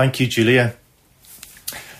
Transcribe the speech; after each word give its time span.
Thank 0.00 0.18
you, 0.18 0.28
Julia. 0.28 0.76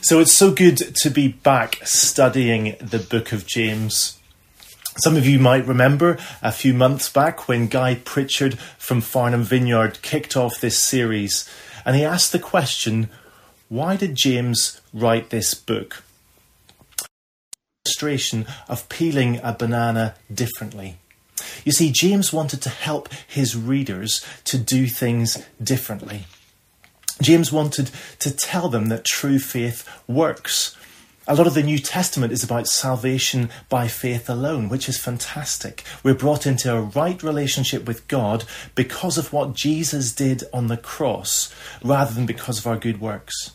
So 0.00 0.20
it's 0.20 0.32
so 0.32 0.52
good 0.52 0.78
to 1.02 1.10
be 1.10 1.28
back 1.28 1.80
studying 1.84 2.74
the 2.80 2.98
book 2.98 3.30
of 3.32 3.46
James. 3.46 4.18
Some 5.04 5.16
of 5.16 5.26
you 5.26 5.38
might 5.38 5.66
remember 5.66 6.16
a 6.40 6.50
few 6.50 6.72
months 6.72 7.10
back 7.10 7.46
when 7.46 7.66
Guy 7.66 7.96
Pritchard 7.96 8.58
from 8.78 9.02
Farnham 9.02 9.42
Vineyard 9.42 10.00
kicked 10.00 10.34
off 10.34 10.62
this 10.62 10.78
series 10.78 11.46
and 11.84 11.94
he 11.94 12.02
asked 12.02 12.32
the 12.32 12.38
question 12.38 13.10
why 13.68 13.96
did 13.96 14.14
James 14.14 14.80
write 14.94 15.28
this 15.28 15.52
book? 15.52 16.02
Illustration 17.84 18.46
of 18.66 18.88
peeling 18.88 19.40
a 19.42 19.52
banana 19.52 20.14
differently. 20.32 20.96
You 21.66 21.72
see, 21.72 21.92
James 21.92 22.32
wanted 22.32 22.62
to 22.62 22.70
help 22.70 23.10
his 23.28 23.54
readers 23.54 24.24
to 24.44 24.56
do 24.56 24.86
things 24.86 25.44
differently. 25.62 26.24
James 27.22 27.52
wanted 27.52 27.90
to 28.18 28.34
tell 28.34 28.70
them 28.70 28.86
that 28.86 29.04
true 29.04 29.38
faith 29.38 29.86
works. 30.06 30.74
A 31.28 31.34
lot 31.34 31.46
of 31.46 31.52
the 31.52 31.62
New 31.62 31.78
Testament 31.78 32.32
is 32.32 32.42
about 32.42 32.66
salvation 32.66 33.50
by 33.68 33.88
faith 33.88 34.30
alone, 34.30 34.70
which 34.70 34.88
is 34.88 34.96
fantastic. 34.96 35.84
We're 36.02 36.14
brought 36.14 36.46
into 36.46 36.74
a 36.74 36.80
right 36.80 37.22
relationship 37.22 37.86
with 37.86 38.08
God 38.08 38.44
because 38.74 39.18
of 39.18 39.34
what 39.34 39.52
Jesus 39.52 40.12
did 40.12 40.44
on 40.52 40.68
the 40.68 40.78
cross, 40.78 41.54
rather 41.84 42.14
than 42.14 42.24
because 42.24 42.58
of 42.58 42.66
our 42.66 42.78
good 42.78 43.02
works. 43.02 43.52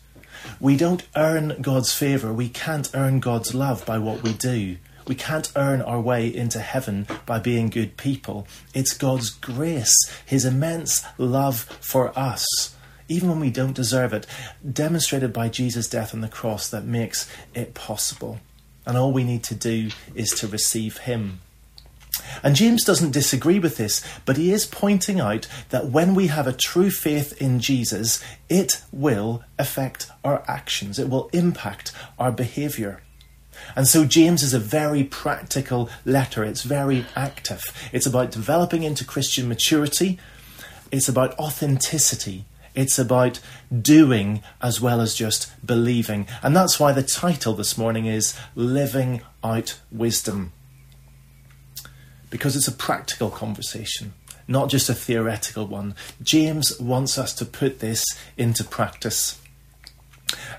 We 0.60 0.78
don't 0.78 1.08
earn 1.16 1.58
God's 1.60 1.92
favour, 1.92 2.32
we 2.32 2.50
can't 2.50 2.92
earn 2.94 3.20
God's 3.20 3.56
love 3.56 3.84
by 3.84 3.98
what 3.98 4.22
we 4.22 4.34
do. 4.34 4.78
We 5.08 5.16
can't 5.16 5.52
earn 5.56 5.82
our 5.82 6.00
way 6.00 6.34
into 6.34 6.60
heaven 6.60 7.08
by 7.26 7.40
being 7.40 7.70
good 7.70 7.98
people. 7.98 8.48
It's 8.76 8.94
God's 8.94 9.32
grace, 9.32 9.96
His 10.26 10.46
immense 10.46 11.04
love 11.18 11.62
for 11.82 12.18
us 12.18 12.76
even 13.08 13.30
when 13.30 13.40
we 13.40 13.50
don't 13.50 13.76
deserve 13.76 14.14
it, 14.14 14.26
demonstrated 14.70 15.32
by 15.32 15.50
Jesus' 15.50 15.88
death 15.88 16.14
on 16.14 16.22
the 16.22 16.28
cross 16.28 16.70
that 16.70 16.86
makes 16.86 17.30
it 17.54 17.74
possible. 17.74 18.40
And 18.86 18.98
all 18.98 19.12
we 19.12 19.24
need 19.24 19.44
to 19.46 19.56
do 19.56 19.90
is 20.14 20.32
to 20.40 20.48
receive 20.48 21.00
Him. 21.00 21.42
And 22.44 22.56
James 22.56 22.84
doesn't 22.84 23.12
disagree 23.12 23.60
with 23.60 23.78
this, 23.78 24.04
but 24.26 24.38
he 24.38 24.52
is 24.52 24.66
pointing 24.66 25.20
out 25.20 25.48
that 25.70 25.88
when 25.88 26.16
we 26.16 26.28
have 26.28 26.48
a 26.48 26.54
true 26.54 26.90
faith 26.90 27.40
in 27.42 27.60
Jesus, 27.60 28.24
it 28.50 28.82
will 28.92 29.44
affect 29.60 30.10
our 30.24 30.44
actions, 30.48 30.98
it 30.98 31.10
will 31.10 31.30
impact 31.34 31.92
our 32.18 32.32
behaviour. 32.32 33.02
And 33.76 33.88
so 33.88 34.06
James 34.06 34.44
is 34.44 34.54
a 34.54 34.60
very 34.60 35.04
practical 35.04 35.90
letter, 36.04 36.44
it's 36.44 36.64
very 36.64 37.06
active. 37.16 37.64
It's 37.92 38.06
about 38.06 38.32
developing 38.32 38.84
into 38.84 39.06
Christian 39.06 39.48
maturity, 39.48 40.20
it's 40.92 41.10
about 41.10 41.38
authenticity, 41.40 42.46
it's 42.76 43.00
about 43.00 43.40
doing 43.82 44.44
as 44.62 44.80
well 44.82 45.02
as 45.02 45.16
just 45.16 45.52
believing. 45.66 46.28
And 46.44 46.56
that's 46.56 46.80
why 46.80 46.92
the 46.92 47.04
title 47.04 47.54
this 47.54 47.78
morning 47.78 48.06
is 48.06 48.38
Living 48.54 49.22
Out 49.44 49.80
Wisdom. 49.92 50.52
Because 52.30 52.56
it's 52.56 52.68
a 52.68 52.74
practical 52.74 53.30
conversation, 53.30 54.14
not 54.48 54.70
just 54.70 54.90
a 54.90 54.94
theoretical 54.94 55.66
one. 55.66 55.96
James 56.22 56.80
wants 56.80 57.18
us 57.18 57.34
to 57.36 57.46
put 57.46 57.80
this 57.80 58.04
into 58.38 58.64
practice. 58.64 59.40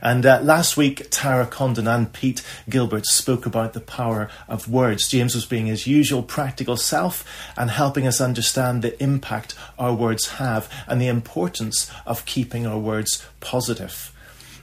And 0.00 0.25
uh, 0.25 0.41
last 0.42 0.77
week, 0.77 1.09
Tara 1.11 1.47
Condon 1.47 1.89
and 1.89 2.12
Pete 2.12 2.42
Gilbert 2.69 3.06
spoke 3.06 3.47
about 3.47 3.72
the 3.72 3.81
power 3.81 4.28
of 4.48 4.69
words. 4.69 5.09
James 5.09 5.34
was 5.34 5.47
being 5.47 5.67
his 5.67 5.86
usual 5.86 6.22
practical 6.22 6.77
self 6.77 7.25
and 7.56 7.70
helping 7.70 8.06
us 8.06 8.20
understand 8.20 8.83
the 8.83 9.00
impact 9.03 9.55
our 9.78 9.94
words 9.94 10.33
have 10.33 10.70
and 10.87 11.00
the 11.00 11.09
importance 11.09 11.91
of 12.05 12.27
keeping 12.27 12.67
our 12.67 12.78
words 12.78 13.27
positive. 13.41 14.12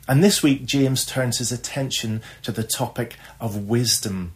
And 0.07 0.23
this 0.23 0.43
week, 0.43 0.65
James 0.65 1.05
turns 1.05 1.37
his 1.37 1.51
attention 1.51 2.21
to 2.43 2.51
the 2.51 2.63
topic 2.63 3.15
of 3.39 3.67
wisdom. 3.67 4.33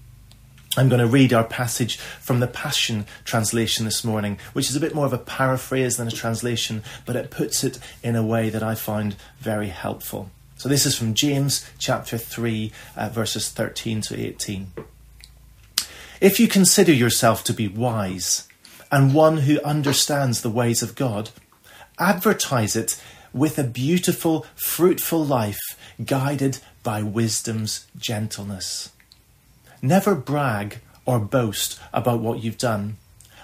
I'm 0.77 0.89
going 0.89 1.01
to 1.01 1.07
read 1.07 1.33
our 1.33 1.43
passage 1.43 1.97
from 1.97 2.39
the 2.39 2.47
Passion 2.47 3.05
Translation 3.25 3.83
this 3.83 4.03
morning, 4.03 4.37
which 4.53 4.69
is 4.69 4.75
a 4.75 4.79
bit 4.79 4.93
more 4.93 5.05
of 5.05 5.13
a 5.13 5.17
paraphrase 5.17 5.97
than 5.97 6.07
a 6.07 6.11
translation, 6.11 6.83
but 7.05 7.15
it 7.15 7.31
puts 7.31 7.63
it 7.63 7.79
in 8.03 8.15
a 8.15 8.25
way 8.25 8.49
that 8.49 8.61
I 8.61 8.75
find 8.75 9.15
very 9.39 9.69
helpful. 9.69 10.29
So 10.57 10.67
this 10.67 10.87
is 10.87 10.97
from 10.97 11.13
James 11.13 11.69
chapter 11.77 12.17
3, 12.17 12.71
uh, 12.95 13.09
verses 13.09 13.49
13 13.49 14.01
to 14.01 14.19
18. 14.19 14.73
If 16.19 16.39
you 16.39 16.47
consider 16.47 16.91
yourself 16.91 17.43
to 17.43 17.53
be 17.53 17.67
wise 17.67 18.47
and 18.91 19.13
one 19.13 19.37
who 19.37 19.61
understands 19.61 20.41
the 20.41 20.49
ways 20.49 20.81
of 20.81 20.95
God, 20.95 21.29
advertise 21.99 22.75
it 22.75 22.99
with 23.33 23.59
a 23.59 23.63
beautiful, 23.63 24.47
fruitful 24.55 25.23
life 25.23 25.59
guided 26.03 26.57
by 26.81 27.03
wisdom's 27.03 27.85
gentleness. 27.95 28.91
Never 29.81 30.15
brag 30.15 30.79
or 31.05 31.19
boast 31.19 31.79
about 31.93 32.19
what 32.19 32.43
you've 32.43 32.57
done, 32.57 32.97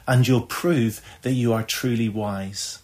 and 0.07 0.27
you'll 0.27 0.41
prove 0.41 0.99
that 1.21 1.33
you 1.33 1.53
are 1.53 1.63
truly 1.63 2.09
wise. 2.09 2.79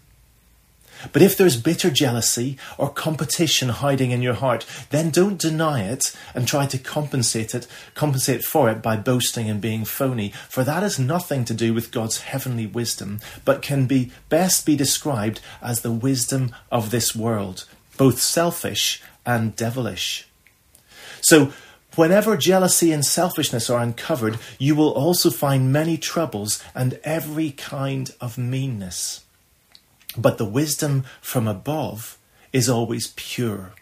But 1.11 1.21
if 1.21 1.37
there's 1.37 1.61
bitter 1.61 1.89
jealousy 1.89 2.57
or 2.77 2.89
competition 2.89 3.69
hiding 3.69 4.11
in 4.11 4.21
your 4.21 4.33
heart, 4.33 4.65
then 4.89 5.09
don't 5.09 5.39
deny 5.39 5.83
it 5.83 6.15
and 6.33 6.47
try 6.47 6.65
to 6.67 6.77
compensate 6.77 7.55
it, 7.55 7.67
compensate 7.95 8.43
for 8.43 8.69
it 8.69 8.81
by 8.81 8.97
boasting 8.97 9.49
and 9.49 9.61
being 9.61 9.85
phony, 9.85 10.29
for 10.49 10.63
that 10.63 10.83
has 10.83 10.99
nothing 10.99 11.45
to 11.45 11.53
do 11.53 11.73
with 11.73 11.91
God's 11.91 12.21
heavenly 12.21 12.67
wisdom, 12.67 13.19
but 13.45 13.61
can 13.61 13.85
be 13.85 14.11
best 14.29 14.65
be 14.65 14.75
described 14.75 15.41
as 15.61 15.81
the 15.81 15.91
wisdom 15.91 16.53
of 16.71 16.91
this 16.91 17.15
world, 17.15 17.65
both 17.97 18.19
selfish 18.19 19.01
and 19.25 19.55
devilish. 19.55 20.27
So, 21.21 21.53
Whenever 21.95 22.37
jealousy 22.37 22.93
and 22.93 23.03
selfishness 23.03 23.69
are 23.69 23.81
uncovered, 23.81 24.37
you 24.57 24.75
will 24.75 24.91
also 24.91 25.29
find 25.29 25.73
many 25.73 25.97
troubles 25.97 26.63
and 26.73 26.99
every 27.03 27.51
kind 27.51 28.11
of 28.21 28.37
meanness. 28.37 29.25
But 30.17 30.37
the 30.37 30.45
wisdom 30.45 31.05
from 31.21 31.47
above 31.47 32.17
is 32.51 32.67
always 32.67 33.13
pure, 33.15 33.73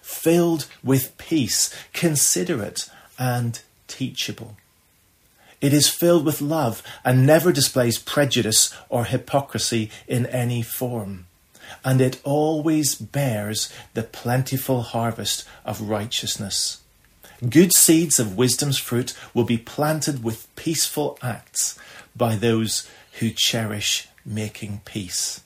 filled 0.00 0.66
with 0.82 1.16
peace, 1.18 1.74
considerate, 1.92 2.88
and 3.18 3.60
teachable. 3.86 4.56
It 5.60 5.72
is 5.72 5.88
filled 5.88 6.24
with 6.24 6.40
love 6.40 6.82
and 7.04 7.26
never 7.26 7.52
displays 7.52 7.98
prejudice 7.98 8.72
or 8.88 9.04
hypocrisy 9.04 9.90
in 10.06 10.26
any 10.26 10.62
form. 10.62 11.26
And 11.84 12.00
it 12.00 12.20
always 12.24 12.94
bears 12.94 13.72
the 13.94 14.04
plentiful 14.04 14.82
harvest 14.82 15.44
of 15.64 15.82
righteousness. 15.82 16.80
Good 17.46 17.72
seeds 17.72 18.18
of 18.18 18.36
wisdom's 18.38 18.78
fruit 18.78 19.14
will 19.34 19.44
be 19.44 19.58
planted 19.58 20.24
with 20.24 20.54
peaceful 20.56 21.18
acts 21.22 21.78
by 22.16 22.36
those 22.36 22.88
who 23.20 23.30
cherish 23.30 24.08
making 24.24 24.80
peace. 24.84 25.42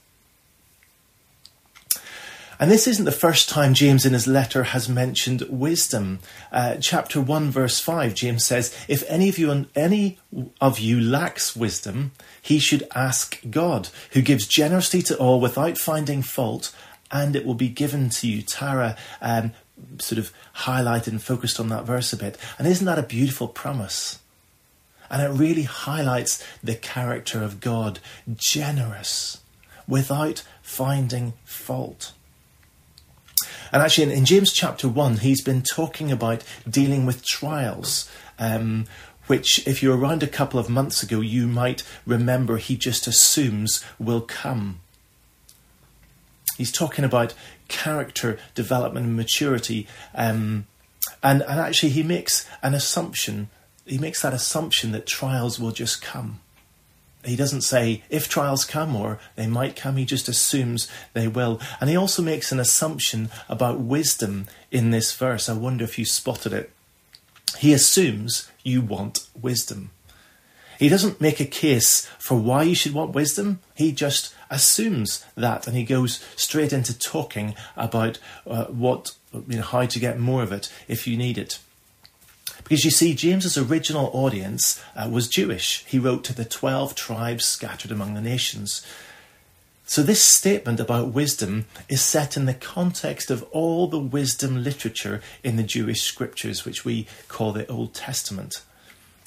And 2.62 2.70
this 2.70 2.86
isn't 2.86 3.06
the 3.06 3.10
first 3.10 3.48
time 3.48 3.74
James 3.74 4.06
in 4.06 4.12
his 4.12 4.28
letter 4.28 4.62
has 4.62 4.88
mentioned 4.88 5.42
wisdom. 5.50 6.20
Uh, 6.52 6.76
chapter 6.76 7.20
1 7.20 7.50
verse 7.50 7.80
5 7.80 8.14
James 8.14 8.44
says, 8.44 8.72
if 8.86 9.02
any 9.08 9.28
of 9.28 9.36
you 9.36 9.66
any 9.74 10.20
of 10.60 10.78
you 10.78 11.00
lacks 11.00 11.56
wisdom, 11.56 12.12
he 12.40 12.60
should 12.60 12.86
ask 12.94 13.40
God, 13.50 13.88
who 14.12 14.22
gives 14.22 14.46
generously 14.46 15.02
to 15.02 15.18
all 15.18 15.40
without 15.40 15.76
finding 15.76 16.22
fault, 16.22 16.72
and 17.10 17.34
it 17.34 17.44
will 17.44 17.56
be 17.56 17.68
given 17.68 18.10
to 18.10 18.28
you. 18.28 18.42
Tara 18.42 18.96
um, 19.20 19.50
sort 19.98 20.20
of 20.20 20.32
highlighted 20.58 21.08
and 21.08 21.20
focused 21.20 21.58
on 21.58 21.68
that 21.70 21.84
verse 21.84 22.12
a 22.12 22.16
bit. 22.16 22.38
And 22.60 22.68
isn't 22.68 22.86
that 22.86 22.96
a 22.96 23.02
beautiful 23.02 23.48
promise? 23.48 24.20
And 25.10 25.20
it 25.20 25.36
really 25.36 25.64
highlights 25.64 26.46
the 26.62 26.76
character 26.76 27.42
of 27.42 27.58
God, 27.58 27.98
generous, 28.32 29.40
without 29.88 30.44
finding 30.62 31.32
fault. 31.44 32.12
And 33.72 33.82
actually, 33.82 34.04
in, 34.04 34.18
in 34.18 34.24
James 34.26 34.52
chapter 34.52 34.88
1, 34.88 35.18
he's 35.18 35.42
been 35.42 35.62
talking 35.62 36.12
about 36.12 36.44
dealing 36.68 37.06
with 37.06 37.24
trials. 37.24 38.10
Um, 38.38 38.86
which, 39.28 39.66
if 39.66 39.82
you're 39.82 39.96
around 39.96 40.22
a 40.22 40.28
couple 40.28 40.60
of 40.60 40.68
months 40.68 41.02
ago, 41.02 41.20
you 41.20 41.46
might 41.46 41.82
remember 42.04 42.58
he 42.58 42.76
just 42.76 43.06
assumes 43.06 43.82
will 43.98 44.20
come. 44.20 44.80
He's 46.58 46.72
talking 46.72 47.04
about 47.04 47.32
character 47.68 48.38
development 48.54 49.06
and 49.06 49.16
maturity, 49.16 49.86
um, 50.14 50.66
and, 51.22 51.40
and 51.42 51.60
actually, 51.60 51.90
he 51.90 52.02
makes 52.02 52.46
an 52.62 52.74
assumption. 52.74 53.48
He 53.86 53.96
makes 53.96 54.20
that 54.22 54.34
assumption 54.34 54.92
that 54.92 55.06
trials 55.06 55.58
will 55.58 55.72
just 55.72 56.02
come. 56.02 56.41
He 57.24 57.36
doesn't 57.36 57.62
say 57.62 58.02
if 58.10 58.28
trials 58.28 58.64
come 58.64 58.96
or 58.96 59.20
they 59.36 59.46
might 59.46 59.76
come, 59.76 59.96
he 59.96 60.04
just 60.04 60.28
assumes 60.28 60.88
they 61.12 61.28
will. 61.28 61.60
And 61.80 61.88
he 61.88 61.96
also 61.96 62.20
makes 62.22 62.50
an 62.50 62.58
assumption 62.58 63.30
about 63.48 63.80
wisdom 63.80 64.46
in 64.70 64.90
this 64.90 65.12
verse. 65.14 65.48
I 65.48 65.52
wonder 65.54 65.84
if 65.84 65.98
you 65.98 66.04
spotted 66.04 66.52
it. 66.52 66.72
He 67.58 67.72
assumes 67.72 68.50
you 68.64 68.80
want 68.80 69.26
wisdom. 69.40 69.90
He 70.78 70.88
doesn't 70.88 71.20
make 71.20 71.38
a 71.38 71.44
case 71.44 72.06
for 72.18 72.36
why 72.36 72.64
you 72.64 72.74
should 72.74 72.92
want 72.92 73.14
wisdom. 73.14 73.60
He 73.76 73.92
just 73.92 74.34
assumes 74.50 75.24
that 75.36 75.68
and 75.68 75.76
he 75.76 75.84
goes 75.84 76.24
straight 76.34 76.72
into 76.72 76.98
talking 76.98 77.54
about 77.76 78.18
uh, 78.46 78.64
what, 78.64 79.12
you 79.32 79.58
know, 79.58 79.62
how 79.62 79.86
to 79.86 79.98
get 80.00 80.18
more 80.18 80.42
of 80.42 80.50
it 80.50 80.72
if 80.88 81.06
you 81.06 81.16
need 81.16 81.38
it. 81.38 81.60
Because 82.72 82.86
you 82.86 82.90
see, 82.90 83.12
James's 83.12 83.58
original 83.58 84.10
audience 84.14 84.82
uh, 84.96 85.06
was 85.12 85.28
Jewish. 85.28 85.84
He 85.84 85.98
wrote 85.98 86.24
to 86.24 86.34
the 86.34 86.46
12 86.46 86.94
tribes 86.94 87.44
scattered 87.44 87.90
among 87.90 88.14
the 88.14 88.22
nations. 88.22 88.82
So, 89.84 90.02
this 90.02 90.22
statement 90.22 90.80
about 90.80 91.12
wisdom 91.12 91.66
is 91.90 92.00
set 92.00 92.34
in 92.34 92.46
the 92.46 92.54
context 92.54 93.30
of 93.30 93.42
all 93.50 93.88
the 93.88 93.98
wisdom 93.98 94.64
literature 94.64 95.20
in 95.44 95.56
the 95.56 95.62
Jewish 95.62 96.00
scriptures, 96.00 96.64
which 96.64 96.82
we 96.82 97.06
call 97.28 97.52
the 97.52 97.66
Old 97.66 97.92
Testament. 97.92 98.62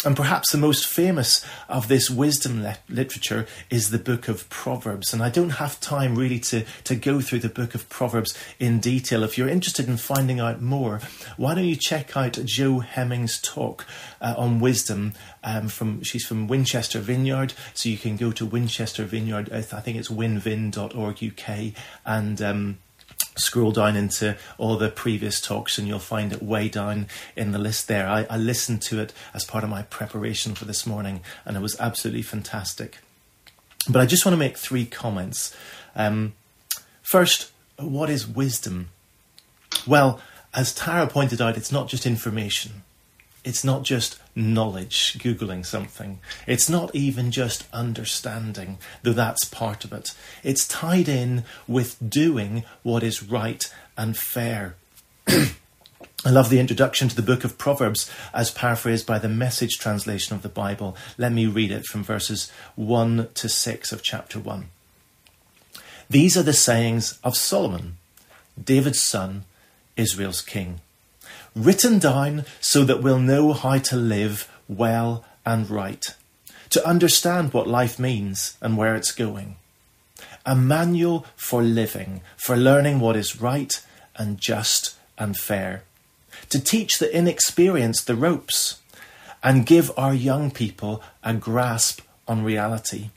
And 0.05 0.15
perhaps 0.15 0.51
the 0.51 0.57
most 0.57 0.85
famous 0.85 1.45
of 1.67 1.87
this 1.87 2.09
wisdom 2.09 2.61
le- 2.61 2.77
literature 2.87 3.47
is 3.69 3.89
the 3.89 3.97
book 3.97 4.27
of 4.27 4.47
Proverbs. 4.49 5.13
And 5.13 5.23
I 5.23 5.29
don't 5.29 5.51
have 5.51 5.79
time 5.79 6.15
really 6.15 6.39
to, 6.41 6.63
to 6.83 6.95
go 6.95 7.21
through 7.21 7.39
the 7.39 7.49
book 7.49 7.73
of 7.73 7.89
Proverbs 7.89 8.37
in 8.59 8.79
detail. 8.79 9.23
If 9.23 9.37
you're 9.37 9.49
interested 9.49 9.87
in 9.87 9.97
finding 9.97 10.39
out 10.39 10.61
more, 10.61 11.01
why 11.37 11.55
don't 11.55 11.65
you 11.65 11.75
check 11.75 12.15
out 12.15 12.33
Joe 12.45 12.79
Hemming's 12.79 13.41
talk 13.41 13.85
uh, 14.21 14.35
on 14.37 14.59
wisdom? 14.59 15.13
Um, 15.43 15.67
from 15.67 16.01
She's 16.03 16.25
from 16.25 16.47
Winchester 16.47 16.99
Vineyard, 16.99 17.53
so 17.73 17.89
you 17.89 17.97
can 17.97 18.17
go 18.17 18.31
to 18.31 18.45
Winchester 18.45 19.03
Vineyard. 19.03 19.51
I 19.51 19.61
think 19.61 19.97
it's 19.97 20.09
winvin.org.uk 20.09 21.73
and. 22.05 22.41
Um, 22.41 22.77
scroll 23.35 23.71
down 23.71 23.95
into 23.95 24.37
all 24.57 24.77
the 24.77 24.89
previous 24.89 25.41
talks 25.41 25.77
and 25.77 25.87
you'll 25.87 25.99
find 25.99 26.31
it 26.31 26.41
way 26.41 26.69
down 26.69 27.07
in 27.35 27.51
the 27.51 27.59
list 27.59 27.87
there. 27.87 28.07
I, 28.07 28.25
I, 28.29 28.37
listened 28.37 28.81
to 28.83 28.99
it 28.99 29.13
as 29.33 29.43
part 29.43 29.63
of 29.63 29.69
my 29.69 29.83
preparation 29.83 30.55
for 30.55 30.65
this 30.65 30.85
morning 30.85 31.21
and 31.43 31.57
it 31.57 31.61
was 31.61 31.79
absolutely 31.79 32.21
fantastic. 32.21 32.99
But 33.89 34.01
I 34.01 34.05
just 34.05 34.25
want 34.25 34.33
to 34.33 34.39
make 34.39 34.57
three 34.57 34.85
comments. 34.85 35.55
Um, 35.95 36.33
first, 37.01 37.51
what 37.77 38.09
is 38.09 38.27
wisdom? 38.27 38.89
Well, 39.85 40.21
as 40.53 40.73
Tara 40.73 41.07
pointed 41.07 41.41
out, 41.41 41.57
it's 41.57 41.71
not 41.71 41.89
just 41.89 42.05
information. 42.05 42.83
It's 43.45 43.63
not 43.63 43.83
just 43.83 44.19
knowledge, 44.35 45.19
Googling 45.19 45.63
something. 45.63 46.19
It's 46.47 46.67
not 46.67 46.93
even 46.95 47.29
just 47.29 47.67
understanding, 47.71 48.79
though 49.03 49.13
that's 49.13 49.45
part 49.45 49.85
of 49.85 49.93
it. 49.93 50.15
It's 50.43 50.67
tied 50.67 51.07
in 51.07 51.43
with 51.67 51.95
doing 52.09 52.63
what 52.81 53.03
is 53.03 53.21
right 53.21 53.71
and 53.95 54.17
fair. 54.17 54.75
I 55.27 56.31
love 56.31 56.49
the 56.49 56.59
introduction 56.59 57.07
to 57.07 57.15
the 57.15 57.21
book 57.21 57.43
of 57.43 57.59
Proverbs 57.59 58.09
as 58.33 58.49
paraphrased 58.49 59.05
by 59.05 59.19
the 59.19 59.29
message 59.29 59.77
translation 59.77 60.35
of 60.35 60.41
the 60.41 60.49
Bible. 60.49 60.97
Let 61.15 61.31
me 61.31 61.45
read 61.45 61.69
it 61.69 61.85
from 61.85 62.03
verses 62.03 62.51
1 62.75 63.29
to 63.35 63.47
6 63.47 63.91
of 63.91 64.01
chapter 64.01 64.39
1. 64.39 64.69
These 66.09 66.35
are 66.35 66.43
the 66.43 66.51
sayings 66.51 67.19
of 67.23 67.37
Solomon, 67.37 67.97
David's 68.61 69.01
son, 69.01 69.45
Israel's 69.95 70.41
king 70.41 70.81
written 71.55 71.99
down 71.99 72.45
so 72.59 72.83
that 72.83 73.01
we'll 73.01 73.19
know 73.19 73.53
how 73.53 73.77
to 73.77 73.95
live 73.95 74.49
well 74.67 75.23
and 75.45 75.69
right, 75.69 76.05
to 76.69 76.85
understand 76.87 77.53
what 77.53 77.67
life 77.67 77.97
means 77.97 78.57
and 78.61 78.77
where 78.77 78.95
it's 78.95 79.11
going. 79.11 79.55
A 80.45 80.55
manual 80.55 81.25
for 81.35 81.63
living, 81.63 82.21
for 82.37 82.55
learning 82.55 82.99
what 82.99 83.15
is 83.15 83.41
right 83.41 83.81
and 84.15 84.39
just 84.39 84.95
and 85.17 85.37
fair, 85.37 85.83
to 86.49 86.59
teach 86.59 86.99
the 86.99 87.15
inexperienced 87.15 88.07
the 88.07 88.15
ropes 88.15 88.81
and 89.43 89.65
give 89.65 89.91
our 89.97 90.13
young 90.13 90.51
people 90.51 91.01
a 91.23 91.33
grasp 91.33 92.01
on 92.27 92.43
reality. 92.43 93.09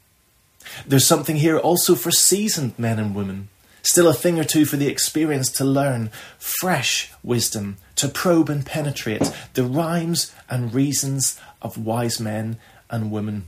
There's 0.86 1.06
something 1.06 1.36
here 1.36 1.58
also 1.58 1.94
for 1.94 2.10
seasoned 2.10 2.78
men 2.78 2.98
and 2.98 3.14
women 3.14 3.48
Still 3.82 4.08
a 4.08 4.12
thing 4.12 4.38
or 4.38 4.44
two 4.44 4.66
for 4.66 4.76
the 4.76 4.88
experienced 4.88 5.56
to 5.56 5.64
learn, 5.64 6.10
fresh 6.38 7.10
wisdom 7.22 7.78
to 7.98 8.08
probe 8.08 8.48
and 8.48 8.64
penetrate 8.64 9.32
the 9.54 9.64
rhymes 9.64 10.32
and 10.48 10.74
reasons 10.74 11.38
of 11.60 11.76
wise 11.76 12.18
men 12.18 12.58
and 12.90 13.10
women. 13.10 13.44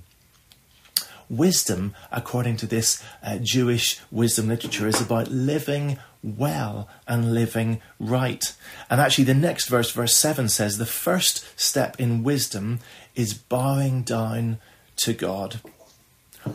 Wisdom, 1.28 1.94
according 2.10 2.56
to 2.56 2.66
this 2.66 3.02
uh, 3.22 3.38
Jewish 3.40 4.00
wisdom 4.10 4.48
literature, 4.48 4.88
is 4.88 5.00
about 5.00 5.28
living 5.28 5.98
well 6.22 6.88
and 7.06 7.32
living 7.32 7.80
right. 8.00 8.52
And 8.90 9.00
actually, 9.00 9.24
the 9.24 9.34
next 9.34 9.68
verse, 9.68 9.92
verse 9.92 10.16
7, 10.16 10.48
says 10.48 10.76
the 10.76 10.86
first 10.86 11.46
step 11.58 11.98
in 12.00 12.24
wisdom 12.24 12.80
is 13.14 13.32
bowing 13.32 14.02
down 14.02 14.58
to 14.96 15.12
God. 15.12 15.60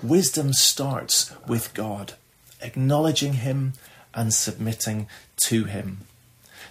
Wisdom 0.03 0.51
starts 0.51 1.33
with 1.47 1.74
God 1.74 2.13
acknowledging 2.62 3.33
Him 3.33 3.74
and 4.13 4.33
submitting 4.33 5.07
to 5.38 5.65
Him. 5.65 6.00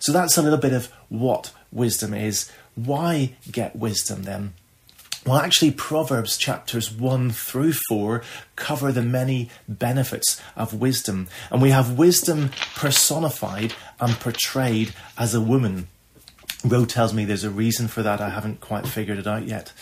So 0.04 0.12
that's 0.12 0.36
a 0.36 0.42
little 0.42 0.58
bit 0.58 0.74
of 0.74 0.92
what 1.08 1.50
wisdom 1.72 2.12
is. 2.12 2.52
Why 2.74 3.36
get 3.50 3.74
wisdom 3.74 4.24
then? 4.24 4.52
Well, 5.24 5.38
actually, 5.38 5.70
Proverbs 5.70 6.36
chapters 6.36 6.92
1 6.92 7.30
through 7.30 7.72
4 7.88 8.22
cover 8.54 8.92
the 8.92 9.00
many 9.00 9.48
benefits 9.66 10.42
of 10.56 10.74
wisdom. 10.74 11.28
And 11.50 11.62
we 11.62 11.70
have 11.70 11.96
wisdom 11.96 12.50
personified 12.74 13.72
and 13.98 14.20
portrayed 14.20 14.92
as 15.16 15.34
a 15.34 15.40
woman. 15.40 15.88
Roe 16.62 16.84
tells 16.84 17.14
me 17.14 17.24
there's 17.24 17.42
a 17.42 17.48
reason 17.48 17.88
for 17.88 18.02
that. 18.02 18.20
I 18.20 18.28
haven't 18.28 18.60
quite 18.60 18.86
figured 18.86 19.16
it 19.16 19.26
out 19.26 19.46
yet. 19.46 19.72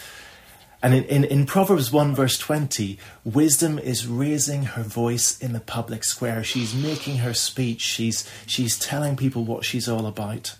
And 0.83 0.95
in, 0.95 1.05
in, 1.05 1.25
in, 1.25 1.47
Proverbs 1.47 1.93
1, 1.93 2.13
verse 2.15 2.37
20, 2.37 2.99
wisdom 3.25 3.79
is 3.79 4.09
raising 4.09 4.65
her 4.65 4.83
voice 4.83 5.39
in 5.39 5.53
the 5.53 5.61
public 5.61 6.03
square. 6.03 6.43
She's 6.43 6.75
making 6.75 7.19
her 7.19 7.35
speech. 7.35 7.83
She's, 7.83 8.29
she's 8.47 8.77
telling 8.77 9.17
people 9.17 9.45
what 9.45 9.65
she's 9.65 9.89
all 9.89 10.07
about. 10.07 10.57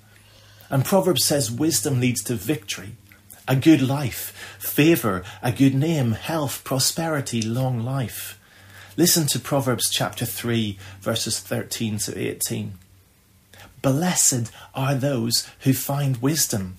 And 0.71 0.85
Proverbs 0.85 1.25
says 1.25 1.51
wisdom 1.51 1.99
leads 1.99 2.23
to 2.25 2.35
victory, 2.35 2.93
a 3.49 3.57
good 3.57 3.83
life, 3.83 4.57
favour, 4.61 5.25
a 5.43 5.51
good 5.51 5.75
name, 5.75 6.13
health, 6.13 6.63
prosperity, 6.63 7.43
long 7.43 7.81
life. 7.81 8.39
Listen 8.97 9.27
to 9.27 9.41
Proverbs 9.41 9.91
chapter 9.91 10.25
3, 10.25 10.79
verses 11.01 11.41
13 11.41 11.99
to 11.99 12.17
18. 12.17 12.75
Blessed 13.83 14.53
are 14.73 14.95
those 14.95 15.49
who 15.61 15.73
find 15.73 16.23
wisdom 16.23 16.77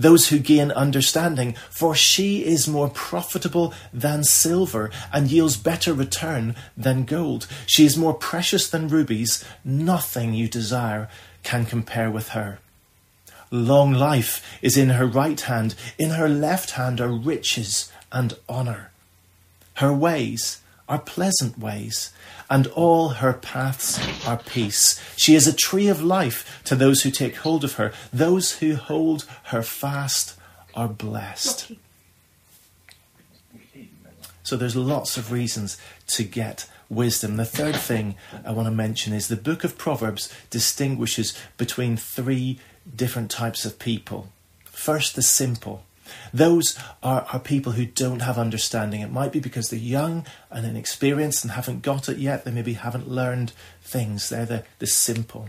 those 0.00 0.28
who 0.28 0.38
gain 0.38 0.70
understanding, 0.72 1.54
for 1.70 1.94
she 1.94 2.44
is 2.44 2.66
more 2.66 2.88
profitable 2.88 3.74
than 3.92 4.24
silver 4.24 4.90
and 5.12 5.30
yields 5.30 5.56
better 5.56 5.92
return 5.92 6.54
than 6.76 7.04
gold. 7.04 7.46
She 7.66 7.84
is 7.84 7.96
more 7.96 8.14
precious 8.14 8.68
than 8.68 8.88
rubies. 8.88 9.44
Nothing 9.64 10.34
you 10.34 10.48
desire 10.48 11.08
can 11.42 11.66
compare 11.66 12.10
with 12.10 12.28
her. 12.30 12.58
Long 13.50 13.92
life 13.92 14.58
is 14.62 14.76
in 14.76 14.90
her 14.90 15.06
right 15.06 15.40
hand, 15.40 15.74
in 15.98 16.10
her 16.10 16.28
left 16.28 16.72
hand 16.72 17.00
are 17.00 17.10
riches 17.10 17.90
and 18.12 18.34
honour. 18.48 18.92
Her 19.74 19.92
ways 19.92 20.60
are 20.88 20.98
pleasant 20.98 21.58
ways, 21.58 22.12
and 22.50 22.66
all 22.68 23.10
her 23.10 23.32
paths 23.32 24.00
are 24.26 24.36
peace. 24.36 25.00
She 25.16 25.36
is 25.36 25.46
a 25.46 25.52
tree 25.52 25.86
of 25.86 26.02
life 26.02 26.60
to 26.64 26.74
those 26.74 27.02
who 27.02 27.10
take 27.10 27.36
hold 27.36 27.62
of 27.62 27.74
her. 27.74 27.92
Those 28.12 28.58
who 28.58 28.74
hold 28.74 29.24
her 29.44 29.62
fast 29.62 30.36
are 30.74 30.88
blessed. 30.88 31.72
So 34.42 34.56
there's 34.56 34.74
lots 34.74 35.16
of 35.16 35.30
reasons 35.30 35.78
to 36.08 36.24
get 36.24 36.68
wisdom. 36.88 37.36
The 37.36 37.44
third 37.44 37.76
thing 37.76 38.16
I 38.44 38.50
want 38.50 38.66
to 38.66 38.72
mention 38.72 39.12
is 39.12 39.28
the 39.28 39.36
book 39.36 39.62
of 39.62 39.78
Proverbs 39.78 40.34
distinguishes 40.50 41.38
between 41.56 41.96
three 41.96 42.58
different 42.96 43.30
types 43.30 43.64
of 43.64 43.78
people. 43.78 44.32
First, 44.64 45.14
the 45.14 45.22
simple. 45.22 45.84
Those 46.32 46.78
are, 47.02 47.26
are 47.32 47.40
people 47.40 47.72
who 47.72 47.86
don't 47.86 48.20
have 48.20 48.38
understanding. 48.38 49.00
It 49.00 49.12
might 49.12 49.32
be 49.32 49.40
because 49.40 49.68
they're 49.68 49.78
young 49.78 50.26
and 50.50 50.66
inexperienced 50.66 51.44
and 51.44 51.52
haven't 51.52 51.82
got 51.82 52.08
it 52.08 52.18
yet. 52.18 52.44
They 52.44 52.50
maybe 52.50 52.74
haven't 52.74 53.08
learned 53.08 53.52
things. 53.82 54.28
They're 54.28 54.46
the, 54.46 54.64
the 54.78 54.86
simple. 54.86 55.48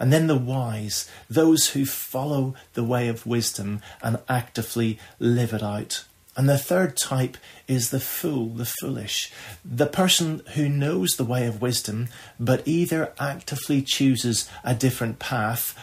And 0.00 0.12
then 0.12 0.28
the 0.28 0.38
wise, 0.38 1.10
those 1.28 1.70
who 1.70 1.84
follow 1.84 2.54
the 2.74 2.84
way 2.84 3.08
of 3.08 3.26
wisdom 3.26 3.80
and 4.02 4.18
actively 4.28 4.98
live 5.18 5.52
it 5.52 5.62
out. 5.62 6.04
And 6.36 6.48
the 6.48 6.56
third 6.56 6.96
type 6.96 7.36
is 7.66 7.90
the 7.90 7.98
fool, 7.98 8.50
the 8.50 8.72
foolish, 8.80 9.32
the 9.64 9.88
person 9.88 10.42
who 10.54 10.68
knows 10.68 11.16
the 11.16 11.24
way 11.24 11.46
of 11.46 11.60
wisdom, 11.60 12.08
but 12.38 12.62
either 12.64 13.12
actively 13.18 13.82
chooses 13.82 14.48
a 14.62 14.72
different 14.72 15.18
path 15.18 15.76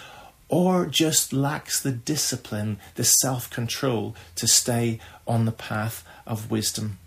or 0.49 0.85
just 0.85 1.33
lacks 1.33 1.81
the 1.81 1.91
discipline, 1.91 2.77
the 2.95 3.03
self 3.03 3.49
control 3.49 4.15
to 4.35 4.47
stay 4.47 4.99
on 5.27 5.45
the 5.45 5.51
path 5.51 6.03
of 6.25 6.51
wisdom. 6.51 6.97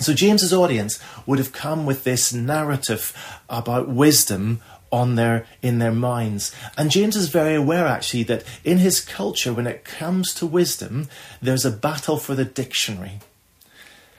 So 0.00 0.14
James's 0.14 0.52
audience 0.52 0.98
would 1.26 1.38
have 1.38 1.52
come 1.52 1.84
with 1.84 2.04
this 2.04 2.32
narrative 2.32 3.14
about 3.48 3.88
wisdom 3.88 4.60
on 4.90 5.14
their 5.14 5.46
in 5.62 5.78
their 5.78 5.92
minds. 5.92 6.54
And 6.76 6.90
James 6.90 7.16
is 7.16 7.28
very 7.28 7.54
aware 7.54 7.86
actually 7.86 8.24
that 8.24 8.44
in 8.64 8.78
his 8.78 9.00
culture 9.00 9.52
when 9.52 9.66
it 9.66 9.84
comes 9.84 10.34
to 10.34 10.46
wisdom, 10.46 11.08
there's 11.40 11.64
a 11.64 11.70
battle 11.70 12.16
for 12.16 12.34
the 12.34 12.44
dictionary. 12.44 13.20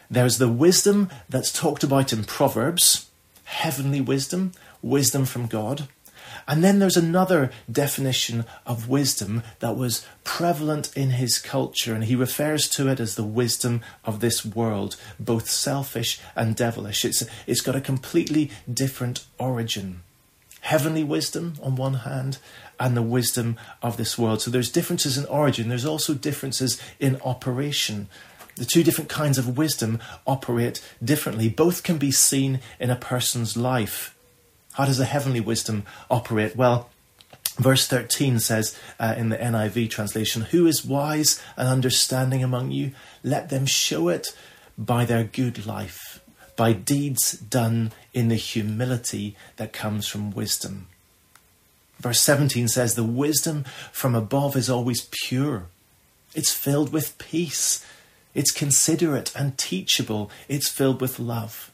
There's 0.10 0.38
the 0.38 0.50
wisdom 0.50 1.10
that's 1.30 1.52
talked 1.52 1.84
about 1.84 2.14
in 2.14 2.26
Proverbs, 2.26 3.10
heavenly 3.46 4.02
wisdom, 4.02 4.52
wisdom 4.82 5.26
from 5.26 5.48
God. 5.48 5.88
And 6.48 6.64
then 6.64 6.80
there's 6.80 6.98
another 6.98 7.52
definition 7.72 8.46
of 8.66 8.90
wisdom 8.90 9.44
that 9.60 9.78
was 9.78 10.06
prevalent 10.24 10.96
in 10.96 11.12
his 11.12 11.38
culture, 11.38 11.94
and 11.94 12.04
he 12.06 12.16
refers 12.16 12.68
to 12.70 12.88
it 12.88 13.00
as 13.00 13.16
the 13.16 13.24
wisdom 13.24 13.82
of 14.04 14.20
this 14.20 14.46
world, 14.46 14.96
both 15.20 15.50
selfish 15.50 16.20
and 16.36 16.56
devilish. 16.56 17.06
It's, 17.06 17.24
it's 17.48 17.62
got 17.62 17.76
a 17.76 17.82
completely 17.82 18.52
different 18.72 19.26
origin. 19.38 20.02
Heavenly 20.62 21.04
wisdom 21.04 21.56
on 21.62 21.76
one 21.76 21.96
hand, 21.96 22.38
and 22.80 22.98
the 22.98 23.02
wisdom 23.04 23.58
of 23.84 23.98
this 23.98 24.18
world. 24.18 24.42
So 24.42 24.50
there's 24.50 24.72
differences 24.72 25.18
in 25.18 25.26
origin, 25.26 25.70
there's 25.70 25.86
also 25.86 26.14
differences 26.14 26.82
in 27.00 27.22
operation. 27.24 28.10
The 28.56 28.66
two 28.66 28.84
different 28.84 29.10
kinds 29.10 29.38
of 29.38 29.58
wisdom 29.58 30.00
operate 30.28 30.84
differently. 31.04 31.48
Both 31.48 31.84
can 31.84 31.98
be 31.98 32.12
seen 32.12 32.60
in 32.80 32.90
a 32.90 32.96
person's 32.96 33.56
life. 33.56 34.16
How 34.74 34.86
does 34.86 34.98
the 34.98 35.06
heavenly 35.06 35.42
wisdom 35.42 35.84
operate? 36.10 36.56
Well, 36.56 36.90
verse 37.58 37.88
13 37.88 38.40
says 38.40 38.78
uh, 39.00 39.16
in 39.18 39.30
the 39.30 39.38
NIV 39.38 39.90
translation, 39.90 40.44
Who 40.44 40.66
is 40.66 40.86
wise 40.86 41.42
and 41.58 41.68
understanding 41.68 42.44
among 42.44 42.72
you? 42.72 42.92
Let 43.24 43.50
them 43.50 43.66
show 43.66 44.08
it 44.08 44.28
by 44.78 45.06
their 45.06 45.24
good 45.24 45.66
life, 45.66 46.22
by 46.56 46.74
deeds 46.74 47.34
done 47.34 47.92
in 48.14 48.30
the 48.30 48.36
humility 48.36 49.36
that 49.58 49.74
comes 49.74 50.08
from 50.08 50.32
wisdom. 50.32 50.88
Verse 52.00 52.22
17 52.22 52.68
says, 52.68 52.96
The 52.96 53.04
wisdom 53.04 53.66
from 53.92 54.16
above 54.16 54.56
is 54.56 54.70
always 54.70 55.08
pure. 55.26 55.66
It's 56.34 56.54
filled 56.54 56.94
with 56.94 57.18
peace. 57.18 57.86
It's 58.34 58.52
considerate 58.52 59.36
and 59.36 59.58
teachable. 59.58 60.32
It's 60.48 60.70
filled 60.70 61.02
with 61.02 61.20
love 61.20 61.71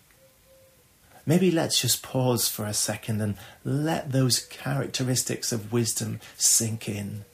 maybe 1.27 1.51
let's 1.51 1.79
just 1.79 2.01
pause 2.01 2.47
for 2.47 2.65
a 2.65 2.73
second 2.73 3.21
and 3.21 3.35
let 3.63 4.11
those 4.11 4.39
characteristics 4.39 5.51
of 5.51 5.71
wisdom 5.71 6.19
sink 6.37 6.89
in. 6.89 7.25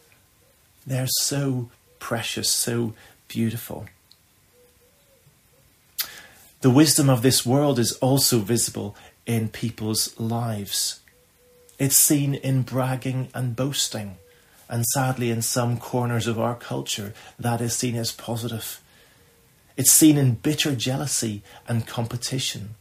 They're 0.85 1.07
so 1.07 1.69
precious, 1.99 2.49
so 2.49 2.93
beautiful. 3.29 3.85
The 6.59 6.69
wisdom 6.69 7.09
of 7.09 7.21
this 7.21 7.45
world 7.45 7.77
is 7.79 7.93
also 7.93 8.39
visible 8.39 8.97
in 9.25 9.49
people's 9.49 10.19
lives. 10.19 10.99
It's 11.77 11.95
seen 11.95 12.33
in 12.35 12.63
bragging 12.63 13.29
and 13.33 13.55
boasting, 13.55 14.17
and 14.69 14.85
sadly, 14.87 15.29
in 15.29 15.41
some 15.41 15.77
corners 15.77 16.25
of 16.25 16.39
our 16.39 16.55
culture, 16.55 17.13
that 17.37 17.61
is 17.61 17.75
seen 17.75 17.95
as 17.95 18.11
positive. 18.11 18.81
It's 19.75 19.91
seen 19.91 20.17
in 20.17 20.35
bitter 20.35 20.75
jealousy 20.75 21.43
and 21.67 21.85
competition. 21.85 22.75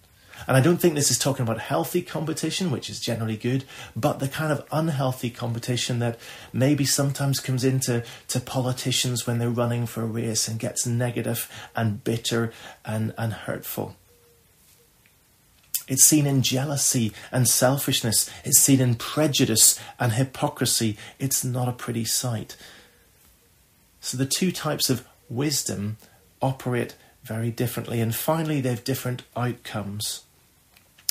And 0.46 0.56
I 0.56 0.60
don't 0.60 0.78
think 0.78 0.94
this 0.94 1.10
is 1.10 1.18
talking 1.18 1.42
about 1.42 1.58
healthy 1.58 2.02
competition, 2.02 2.70
which 2.70 2.90
is 2.90 3.00
generally 3.00 3.36
good, 3.36 3.64
but 3.94 4.18
the 4.18 4.28
kind 4.28 4.52
of 4.52 4.66
unhealthy 4.72 5.30
competition 5.30 5.98
that 6.00 6.18
maybe 6.52 6.84
sometimes 6.84 7.40
comes 7.40 7.64
into 7.64 8.04
to 8.28 8.40
politicians 8.40 9.26
when 9.26 9.38
they're 9.38 9.50
running 9.50 9.86
for 9.86 10.02
a 10.02 10.06
race 10.06 10.48
and 10.48 10.58
gets 10.58 10.86
negative 10.86 11.50
and 11.76 12.02
bitter 12.04 12.52
and, 12.84 13.14
and 13.16 13.32
hurtful. 13.32 13.96
It's 15.88 16.04
seen 16.04 16.26
in 16.26 16.42
jealousy 16.42 17.12
and 17.30 17.48
selfishness. 17.48 18.30
It's 18.44 18.60
seen 18.60 18.80
in 18.80 18.94
prejudice 18.94 19.78
and 19.98 20.12
hypocrisy. 20.12 20.96
It's 21.18 21.44
not 21.44 21.68
a 21.68 21.72
pretty 21.72 22.04
sight. 22.04 22.56
So 24.00 24.16
the 24.16 24.26
two 24.26 24.52
types 24.52 24.90
of 24.90 25.06
wisdom 25.28 25.96
operate 26.40 26.94
very 27.22 27.50
differently, 27.50 28.00
and 28.00 28.14
finally, 28.14 28.60
they 28.60 28.70
have 28.70 28.84
different 28.84 29.22
outcomes. 29.36 30.24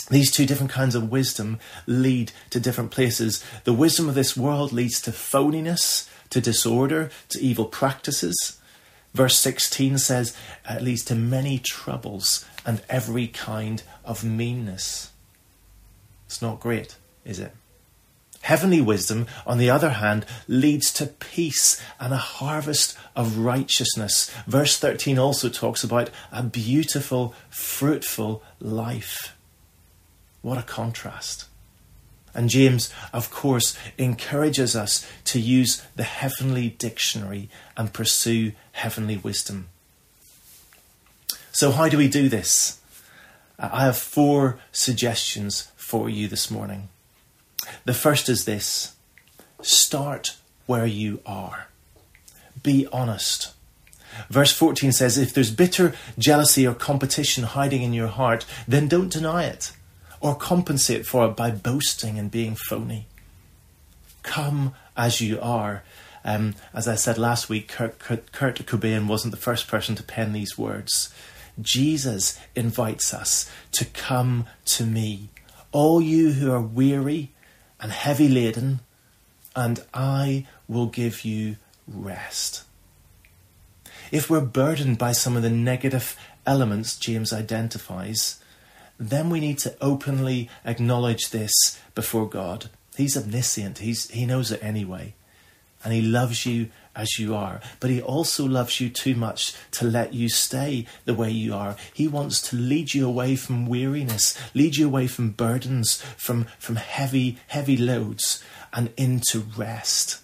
These 0.10 0.32
two 0.32 0.46
different 0.46 0.72
kinds 0.72 0.96
of 0.96 1.12
wisdom 1.12 1.60
lead 1.86 2.32
to 2.50 2.60
different 2.60 2.92
places. 2.92 3.44
The 3.64 3.74
wisdom 3.74 4.10
of 4.10 4.16
this 4.16 4.36
world 4.36 4.74
leads 4.74 5.00
to 5.02 5.12
phoniness, 5.12 6.10
to 6.32 6.42
disorder, 6.42 7.12
to 7.30 7.40
evil 7.40 7.66
practices. 7.66 8.60
Verse 9.14 9.38
16 9.38 9.98
says, 9.98 10.36
it 10.70 10.82
leads 10.82 11.04
to 11.06 11.16
many 11.16 11.60
troubles 11.60 12.46
and 12.66 12.82
every 12.90 13.28
kind 13.28 13.84
of 14.06 14.24
meanness. 14.24 15.12
It's 16.26 16.42
not 16.42 16.60
great, 16.60 16.96
is 17.26 17.40
it? 17.40 17.54
Heavenly 18.42 18.82
wisdom, 18.82 19.28
on 19.46 19.60
the 19.60 19.70
other 19.70 19.92
hand, 19.92 20.26
leads 20.48 20.92
to 20.94 21.06
peace 21.06 21.82
and 22.00 22.14
a 22.14 22.18
harvest 22.18 22.98
of 23.16 23.38
righteousness. 23.38 24.32
Verse 24.48 24.80
13 24.80 25.20
also 25.20 25.48
talks 25.48 25.84
about 25.84 26.10
a 26.32 26.42
beautiful, 26.42 27.36
fruitful 27.50 28.42
life. 28.60 29.36
What 30.42 30.58
a 30.58 30.64
contrast. 30.64 31.46
And 32.34 32.50
James, 32.50 32.92
of 33.12 33.30
course, 33.30 33.78
encourages 33.98 34.76
us 34.76 35.08
to 35.26 35.40
use 35.40 35.84
the 35.96 36.04
heavenly 36.04 36.70
dictionary 36.70 37.50
and 37.76 37.94
pursue 37.94 38.54
heavenly 38.72 39.18
wisdom. 39.18 39.68
So, 41.52 41.72
how 41.72 41.90
do 41.90 41.98
we 41.98 42.08
do 42.08 42.30
this? 42.30 42.80
Uh, 43.60 43.70
I 43.72 43.86
have 43.86 43.98
four 43.98 44.60
suggestions 44.72 45.72
for 45.76 46.10
you 46.10 46.28
this 46.28 46.50
morning. 46.50 46.88
The 47.86 47.94
first 47.94 48.30
is 48.30 48.46
this 48.46 48.96
start 49.62 50.38
where 50.66 50.86
you 50.86 51.20
are, 51.26 51.68
be 52.64 52.88
honest. 52.94 53.54
Verse 54.30 54.54
14 54.54 54.92
says, 54.94 55.18
If 55.18 55.34
there's 55.34 55.52
bitter 55.52 55.94
jealousy 56.18 56.66
or 56.66 56.74
competition 56.74 57.44
hiding 57.44 57.82
in 57.82 57.94
your 57.94 58.08
heart, 58.08 58.46
then 58.68 58.88
don't 58.88 59.12
deny 59.12 59.44
it 59.44 59.74
or 60.22 60.36
compensate 60.36 61.06
for 61.06 61.26
it 61.26 61.36
by 61.36 61.52
boasting 61.52 62.18
and 62.18 62.32
being 62.32 62.56
phony. 62.56 63.08
Come 64.24 64.74
as 64.96 65.20
you 65.20 65.40
are. 65.42 65.84
Um, 66.24 66.54
as 66.74 66.88
I 66.88 66.96
said 66.96 67.18
last 67.18 67.50
week, 67.50 67.68
Kurt, 67.68 67.98
Kurt, 67.98 68.32
Kurt 68.32 68.58
Cobain 68.68 69.08
wasn't 69.08 69.32
the 69.32 69.38
first 69.42 69.68
person 69.68 69.96
to 69.96 70.04
pen 70.04 70.32
these 70.32 70.58
words. 70.58 71.14
Jesus 71.60 72.40
invites 72.56 73.14
us 73.14 73.52
to 73.72 73.86
come 73.86 74.46
to 74.66 74.86
me, 74.86 75.30
all 75.72 76.00
you 76.00 76.32
who 76.34 76.52
are 76.52 76.62
weary 76.62 77.32
and 77.80 77.92
heavy 77.92 78.30
laden, 78.30 78.82
and 79.56 79.84
I 79.94 80.46
will 80.68 80.86
give 80.86 81.26
you 81.26 81.58
rest. 81.88 82.64
If 84.12 84.30
we're 84.30 84.42
burdened 84.42 84.98
by 84.98 85.14
some 85.14 85.36
of 85.36 85.42
the 85.42 85.50
negative 85.50 86.16
elements 86.46 86.98
James 86.98 87.34
identifies, 87.34 88.41
then 89.02 89.32
we 89.32 89.40
need 89.40 89.58
to 89.58 89.76
openly 89.82 90.48
acknowledge 90.64 91.32
this 91.32 91.52
before 91.96 92.30
God. 92.30 92.70
He's 92.96 93.18
omniscient, 93.18 93.80
He's, 93.80 94.10
He 94.12 94.28
knows 94.28 94.52
it 94.52 94.64
anyway. 94.64 95.16
And 95.84 95.92
He 95.92 96.04
loves 96.04 96.46
you 96.46 96.70
as 96.96 97.18
you 97.18 97.34
are. 97.34 97.62
But 97.80 97.90
He 97.90 98.00
also 98.00 98.46
loves 98.46 98.80
you 98.80 98.90
too 98.90 99.16
much 99.16 99.56
to 99.72 99.86
let 99.86 100.14
you 100.14 100.30
stay 100.30 100.86
the 101.06 101.16
way 101.16 101.32
you 101.32 101.56
are. 101.56 101.78
He 101.92 102.08
wants 102.08 102.42
to 102.50 102.56
lead 102.56 102.94
you 102.94 103.08
away 103.08 103.36
from 103.36 103.66
weariness, 103.66 104.38
lead 104.54 104.76
you 104.76 104.86
away 104.86 105.08
from 105.08 105.32
burdens, 105.32 106.00
from, 106.16 106.46
from 106.60 106.76
heavy, 106.76 107.40
heavy 107.48 107.78
loads, 107.78 108.44
and 108.72 108.94
into 108.98 109.40
rest. 109.58 110.22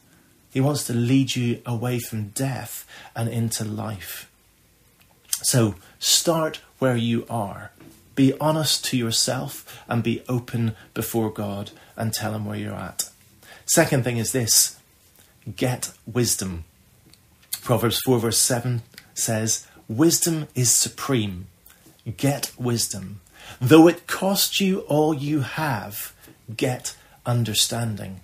He 0.51 0.62
wants 0.62 0.84
to 0.86 0.93
lead 0.93 1.36
you 1.36 1.63
away 1.65 1.98
from 1.98 2.29
death 2.29 2.86
and 3.15 3.27
into 3.27 3.63
life. 3.63 4.29
So 5.41 5.75
start 5.98 6.62
where 6.77 6.96
you 6.96 7.25
are 7.27 7.72
be 8.17 8.33
honest 8.41 8.83
to 8.83 8.97
yourself 8.97 9.81
and 9.88 10.03
be 10.03 10.24
open 10.27 10.75
before 10.93 11.31
God 11.31 11.71
and 11.95 12.12
tell 12.12 12.33
Him 12.33 12.45
where 12.45 12.57
you're 12.57 12.74
at. 12.74 13.09
Second 13.65 14.03
thing 14.03 14.17
is 14.17 14.33
this 14.33 14.77
get 15.55 15.91
wisdom. 16.05 16.65
Proverbs 17.62 18.01
4, 18.01 18.19
verse 18.19 18.39
7 18.39 18.81
says, 19.13 19.67
Wisdom 19.88 20.47
is 20.55 20.71
supreme. 20.71 21.47
Get 22.17 22.51
wisdom. 22.57 23.21
Though 23.62 23.88
it 23.88 24.07
cost 24.07 24.59
you 24.59 24.79
all 24.81 25.13
you 25.13 25.41
have, 25.41 26.13
get 26.55 26.95
understanding. 27.25 28.21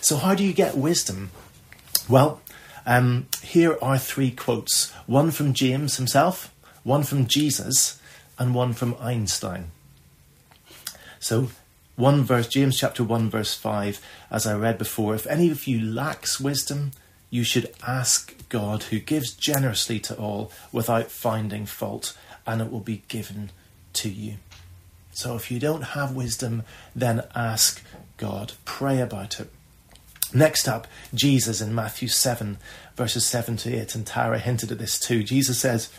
So, 0.00 0.16
how 0.16 0.34
do 0.34 0.44
you 0.44 0.52
get 0.52 0.76
wisdom? 0.76 1.30
Well, 2.08 2.40
um, 2.86 3.26
here 3.42 3.78
are 3.82 3.98
three 3.98 4.30
quotes 4.30 4.92
one 5.06 5.30
from 5.30 5.54
James 5.54 5.96
himself, 5.96 6.54
one 6.82 7.02
from 7.02 7.26
Jesus, 7.26 7.98
and 8.38 8.54
one 8.54 8.72
from 8.72 8.96
Einstein. 9.00 9.70
So, 11.20 11.50
one 11.96 12.24
verse, 12.24 12.48
James 12.48 12.78
chapter 12.78 13.04
1, 13.04 13.30
verse 13.30 13.54
5, 13.54 14.00
as 14.30 14.46
I 14.46 14.54
read 14.54 14.78
before, 14.78 15.14
if 15.14 15.26
any 15.26 15.50
of 15.50 15.66
you 15.66 15.80
lacks 15.80 16.40
wisdom, 16.40 16.90
you 17.30 17.44
should 17.44 17.72
ask 17.86 18.48
God, 18.48 18.84
who 18.84 18.98
gives 18.98 19.32
generously 19.32 19.98
to 20.00 20.16
all 20.16 20.52
without 20.72 21.10
finding 21.10 21.66
fault, 21.66 22.16
and 22.46 22.60
it 22.60 22.70
will 22.70 22.80
be 22.80 23.02
given 23.08 23.50
to 23.94 24.08
you. 24.08 24.36
So 25.12 25.36
if 25.36 25.50
you 25.50 25.60
don't 25.60 25.82
have 25.82 26.14
wisdom, 26.14 26.64
then 26.94 27.22
ask 27.34 27.82
God. 28.16 28.52
Pray 28.64 29.00
about 29.00 29.38
it. 29.40 29.50
Next 30.32 30.68
up, 30.68 30.88
Jesus 31.14 31.60
in 31.60 31.74
Matthew 31.74 32.08
7, 32.08 32.58
verses 32.96 33.24
7 33.24 33.56
to 33.58 33.74
8, 33.74 33.94
and 33.94 34.06
Tara 34.06 34.40
hinted 34.40 34.72
at 34.72 34.78
this 34.78 34.98
too. 34.98 35.22
Jesus 35.22 35.60
says, 35.60 35.90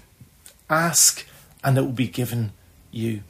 Ask 0.70 1.26
and 1.66 1.78
it 1.78 1.82
will 1.82 1.92
be 1.92 2.08
given 2.08 2.54
you. 2.92 3.24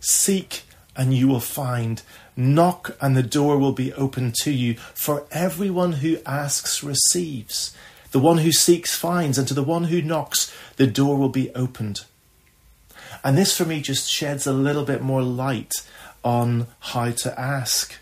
Seek 0.00 0.62
and 0.96 1.12
you 1.12 1.28
will 1.28 1.40
find. 1.40 2.00
Knock 2.36 2.96
and 3.00 3.16
the 3.16 3.22
door 3.22 3.58
will 3.58 3.72
be 3.72 3.92
opened 3.92 4.36
to 4.42 4.52
you. 4.52 4.74
For 4.94 5.26
everyone 5.32 5.94
who 5.94 6.18
asks 6.24 6.82
receives. 6.82 7.76
The 8.12 8.20
one 8.20 8.38
who 8.38 8.52
seeks 8.52 8.94
finds, 8.94 9.38
and 9.38 9.48
to 9.48 9.54
the 9.54 9.64
one 9.64 9.84
who 9.84 10.00
knocks, 10.00 10.54
the 10.76 10.86
door 10.86 11.16
will 11.16 11.28
be 11.28 11.50
opened. 11.50 12.04
And 13.24 13.36
this 13.36 13.56
for 13.56 13.64
me 13.64 13.80
just 13.80 14.08
sheds 14.08 14.46
a 14.46 14.52
little 14.52 14.84
bit 14.84 15.02
more 15.02 15.22
light 15.22 15.72
on 16.22 16.68
how 16.78 17.10
to 17.10 17.40
ask. 17.40 17.96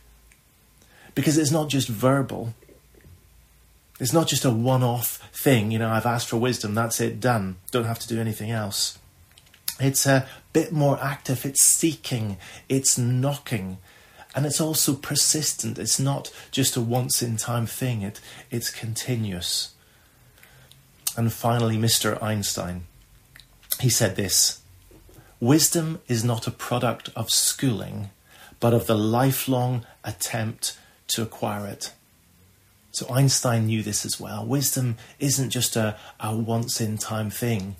Because 1.14 1.38
it's 1.38 1.50
not 1.50 1.70
just 1.70 1.88
verbal. 1.88 2.52
It's 4.00 4.12
not 4.12 4.28
just 4.28 4.44
a 4.44 4.50
one 4.50 4.82
off 4.82 5.16
thing, 5.32 5.70
you 5.70 5.78
know, 5.78 5.88
I've 5.88 6.06
asked 6.06 6.28
for 6.28 6.36
wisdom, 6.36 6.74
that's 6.74 7.00
it, 7.00 7.20
done. 7.20 7.56
Don't 7.70 7.84
have 7.84 8.00
to 8.00 8.08
do 8.08 8.20
anything 8.20 8.50
else. 8.50 8.98
It's 9.82 10.06
a 10.06 10.26
bit 10.52 10.72
more 10.72 10.98
active, 11.02 11.44
it's 11.44 11.64
seeking, 11.64 12.36
it's 12.68 12.96
knocking, 12.96 13.78
and 14.34 14.46
it's 14.46 14.60
also 14.60 14.94
persistent. 14.94 15.78
It's 15.78 15.98
not 15.98 16.32
just 16.50 16.76
a 16.76 16.80
once 16.80 17.22
in 17.22 17.36
time 17.36 17.66
thing, 17.66 18.02
it, 18.02 18.20
it's 18.50 18.70
continuous. 18.70 19.74
And 21.16 21.32
finally, 21.32 21.76
Mr. 21.76 22.22
Einstein. 22.22 22.86
He 23.80 23.90
said 23.90 24.16
this 24.16 24.62
Wisdom 25.40 26.00
is 26.06 26.22
not 26.22 26.46
a 26.46 26.52
product 26.52 27.10
of 27.16 27.30
schooling, 27.30 28.10
but 28.60 28.72
of 28.72 28.86
the 28.86 28.96
lifelong 28.96 29.84
attempt 30.04 30.78
to 31.08 31.22
acquire 31.22 31.66
it. 31.66 31.92
So 32.92 33.06
Einstein 33.10 33.66
knew 33.66 33.82
this 33.82 34.04
as 34.04 34.20
well. 34.20 34.46
Wisdom 34.46 34.96
isn't 35.18 35.50
just 35.50 35.76
a, 35.76 35.96
a 36.20 36.36
once 36.36 36.80
in 36.80 36.96
time 36.96 37.30
thing, 37.30 37.76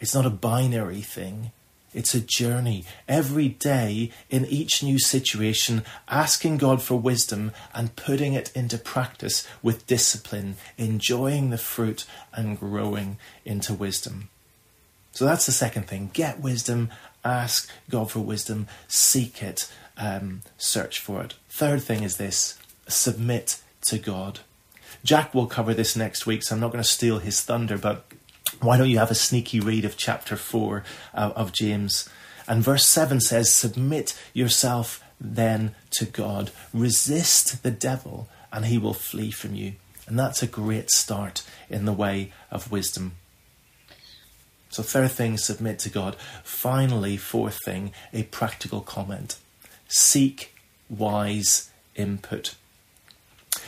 it's 0.00 0.14
not 0.14 0.26
a 0.26 0.30
binary 0.30 1.00
thing. 1.00 1.52
It's 1.94 2.14
a 2.14 2.20
journey. 2.20 2.84
Every 3.08 3.48
day, 3.48 4.10
in 4.28 4.44
each 4.44 4.82
new 4.82 4.98
situation, 4.98 5.82
asking 6.08 6.58
God 6.58 6.82
for 6.82 6.98
wisdom 6.98 7.52
and 7.74 7.96
putting 7.96 8.34
it 8.34 8.52
into 8.54 8.76
practice 8.76 9.48
with 9.62 9.86
discipline, 9.86 10.56
enjoying 10.76 11.48
the 11.48 11.58
fruit 11.58 12.04
and 12.34 12.60
growing 12.60 13.16
into 13.46 13.72
wisdom. 13.72 14.28
So 15.12 15.24
that's 15.24 15.46
the 15.46 15.52
second 15.52 15.84
thing. 15.86 16.10
Get 16.12 16.40
wisdom, 16.40 16.90
ask 17.24 17.70
God 17.88 18.10
for 18.10 18.20
wisdom, 18.20 18.66
seek 18.88 19.42
it, 19.42 19.72
um, 19.96 20.42
search 20.58 20.98
for 20.98 21.22
it. 21.22 21.34
Third 21.48 21.82
thing 21.82 22.02
is 22.02 22.18
this 22.18 22.58
submit 22.88 23.62
to 23.86 23.98
God. 23.98 24.40
Jack 25.02 25.34
will 25.34 25.46
cover 25.46 25.72
this 25.72 25.96
next 25.96 26.26
week, 26.26 26.42
so 26.42 26.54
I'm 26.54 26.60
not 26.60 26.72
going 26.72 26.82
to 26.82 26.88
steal 26.88 27.20
his 27.20 27.40
thunder, 27.40 27.78
but 27.78 28.04
why 28.60 28.76
don't 28.76 28.90
you 28.90 28.98
have 28.98 29.10
a 29.10 29.14
sneaky 29.14 29.60
read 29.60 29.84
of 29.84 29.96
chapter 29.96 30.36
4 30.36 30.84
uh, 31.14 31.32
of 31.34 31.52
James? 31.52 32.08
And 32.48 32.62
verse 32.62 32.86
7 32.86 33.20
says, 33.20 33.52
Submit 33.52 34.18
yourself 34.32 35.02
then 35.20 35.74
to 35.92 36.04
God, 36.04 36.50
resist 36.72 37.62
the 37.62 37.70
devil, 37.70 38.28
and 38.52 38.66
he 38.66 38.78
will 38.78 38.94
flee 38.94 39.30
from 39.30 39.54
you. 39.54 39.74
And 40.06 40.18
that's 40.18 40.42
a 40.42 40.46
great 40.46 40.90
start 40.90 41.42
in 41.68 41.84
the 41.84 41.92
way 41.92 42.32
of 42.50 42.70
wisdom. 42.70 43.12
So, 44.68 44.82
third 44.82 45.10
thing, 45.12 45.38
submit 45.38 45.78
to 45.80 45.90
God. 45.90 46.16
Finally, 46.44 47.16
fourth 47.16 47.58
thing, 47.64 47.92
a 48.12 48.24
practical 48.24 48.80
comment 48.80 49.38
seek 49.88 50.54
wise 50.88 51.70
input. 51.94 52.54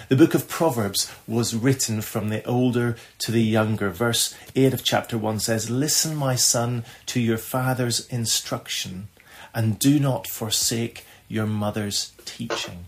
The 0.09 0.17
book 0.17 0.35
of 0.35 0.49
Proverbs 0.49 1.13
was 1.27 1.55
written 1.55 2.01
from 2.01 2.29
the 2.29 2.45
older 2.45 2.97
to 3.19 3.33
the 3.33 3.43
younger. 3.43 3.91
Verse 3.91 4.35
8 4.55 4.73
of 4.73 4.85
chapter 4.85 5.19
1 5.19 5.41
says, 5.41 5.69
Listen, 5.69 6.15
my 6.17 6.35
son, 6.35 6.85
to 7.07 7.21
your 7.21 7.39
father's 7.39 8.07
instruction, 8.09 9.09
and 9.55 9.79
do 9.79 9.99
not 9.99 10.27
forsake 10.27 11.05
your 11.29 11.47
mother's 11.47 12.13
teaching. 12.25 12.87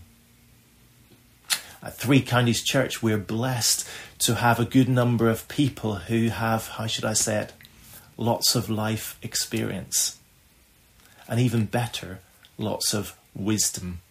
At 1.83 1.95
Three 1.97 2.21
Counties 2.21 2.63
Church, 2.63 3.03
we're 3.03 3.17
blessed 3.17 3.87
to 4.19 4.35
have 4.35 4.59
a 4.59 4.65
good 4.65 4.87
number 4.87 5.29
of 5.29 5.47
people 5.47 5.95
who 5.95 6.29
have, 6.29 6.67
how 6.69 6.87
should 6.87 7.05
I 7.05 7.13
say 7.13 7.41
it, 7.41 7.53
lots 8.17 8.55
of 8.55 8.69
life 8.69 9.17
experience. 9.21 10.19
And 11.27 11.39
even 11.39 11.65
better, 11.65 12.19
lots 12.57 12.93
of 12.93 13.17
wisdom. 13.33 14.01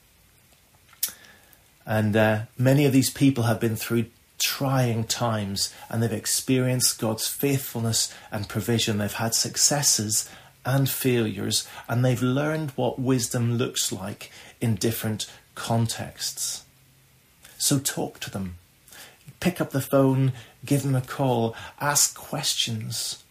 And 1.87 2.17
uh, 2.17 2.43
many 2.59 2.85
of 2.87 2.93
these 2.93 3.11
people 3.11 3.45
have 3.45 3.61
been 3.61 3.77
through 3.77 4.07
trying 4.39 5.05
times 5.05 5.73
and 5.89 6.03
they've 6.03 6.13
experienced 6.13 7.01
God's 7.01 7.27
faithfulness 7.27 8.13
and 8.31 8.49
provision. 8.49 8.99
They've 8.99 9.13
had 9.13 9.35
successes 9.35 10.29
and 10.65 10.89
failures, 10.89 11.67
and 11.89 12.05
they've 12.05 12.23
learned 12.23 12.71
what 12.73 12.99
wisdom 12.99 13.57
looks 13.57 13.91
like 13.93 14.31
in 14.61 14.75
different 14.75 15.27
contexts. 15.55 16.65
So 17.59 17.79
talk 17.79 18.21
to 18.21 18.31
them. 18.31 18.57
Pick 19.41 19.61
up 19.61 19.71
the 19.71 19.81
phone, 19.81 20.33
give 20.65 20.83
them 20.83 20.95
a 20.95 21.01
call, 21.01 21.57
ask 21.81 22.15
questions, 22.15 23.23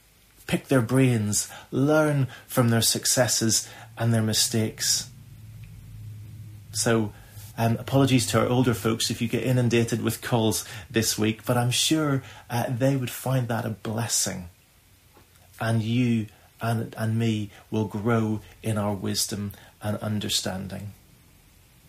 pick 0.48 0.68
their 0.68 0.82
brains, 0.82 1.50
learn 1.72 2.28
from 2.48 2.70
their 2.70 2.82
successes 2.82 3.70
and 3.98 4.12
their 4.14 4.24
mistakes. 4.24 5.10
So, 6.72 7.14
um, 7.60 7.76
apologies 7.76 8.26
to 8.28 8.40
our 8.40 8.48
older 8.48 8.74
folks 8.74 9.12
if 9.12 9.22
you 9.22 9.28
get 9.28 9.44
inundated 9.44 10.02
with 10.02 10.22
calls 10.22 10.64
this 10.90 11.20
week, 11.20 11.46
but 11.46 11.58
I'm 11.58 11.72
sure 11.72 12.24
uh, 12.50 12.64
they 12.70 12.96
would 12.96 13.10
find 13.10 13.50
that 13.50 13.66
a 13.66 13.72
blessing. 13.72 14.50
And 15.60 15.84
you 15.84 16.28
and, 16.62 16.96
and 16.98 17.20
me 17.20 17.50
will 17.70 17.84
grow 17.84 18.40
in 18.64 18.78
our 18.78 18.94
wisdom 18.94 19.52
and 19.82 19.98
understanding. 19.98 20.94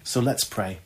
So 0.02 0.20
let's 0.20 0.42
pray. 0.42 0.80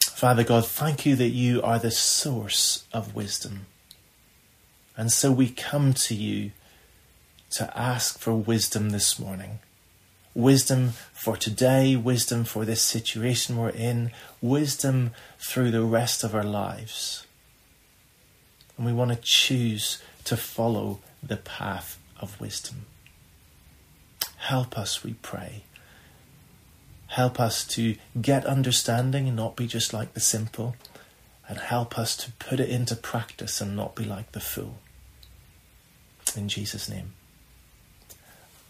Father 0.00 0.42
God, 0.42 0.66
thank 0.66 1.06
you 1.06 1.14
that 1.14 1.28
you 1.28 1.62
are 1.62 1.78
the 1.78 1.92
source 1.92 2.84
of 2.92 3.14
wisdom. 3.14 3.66
And 4.96 5.12
so 5.12 5.30
we 5.30 5.50
come 5.50 5.92
to 5.92 6.16
you 6.16 6.50
to 7.52 7.78
ask 7.78 8.18
for 8.18 8.34
wisdom 8.34 8.90
this 8.90 9.18
morning. 9.18 9.58
Wisdom 10.34 10.92
for 11.12 11.36
today, 11.36 11.94
wisdom 11.94 12.44
for 12.44 12.64
this 12.64 12.80
situation 12.80 13.58
we're 13.58 13.68
in, 13.68 14.10
wisdom 14.40 15.10
through 15.38 15.70
the 15.70 15.84
rest 15.84 16.24
of 16.24 16.34
our 16.34 16.44
lives. 16.44 17.26
And 18.76 18.86
we 18.86 18.92
want 18.92 19.10
to 19.10 19.18
choose 19.20 20.02
to 20.24 20.36
follow 20.36 21.00
the 21.22 21.36
path 21.36 21.98
of 22.18 22.40
wisdom. 22.40 22.86
Help 24.38 24.78
us, 24.78 25.04
we 25.04 25.14
pray. 25.14 25.64
Help 27.08 27.38
us 27.38 27.66
to 27.66 27.96
get 28.18 28.46
understanding 28.46 29.28
and 29.28 29.36
not 29.36 29.54
be 29.56 29.66
just 29.66 29.92
like 29.92 30.14
the 30.14 30.20
simple. 30.20 30.74
And 31.46 31.58
help 31.58 31.98
us 31.98 32.16
to 32.16 32.32
put 32.32 32.58
it 32.60 32.70
into 32.70 32.96
practice 32.96 33.60
and 33.60 33.76
not 33.76 33.94
be 33.94 34.04
like 34.04 34.32
the 34.32 34.40
fool. 34.40 34.78
In 36.34 36.48
Jesus' 36.48 36.88
name. 36.88 37.12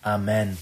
Amen. 0.05 0.57